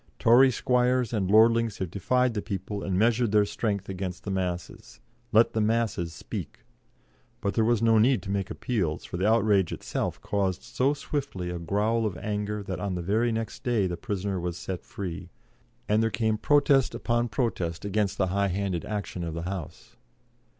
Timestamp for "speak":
6.11-6.61